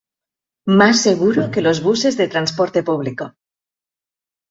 [0.79, 3.35] Más seguro que los buses de transporte público.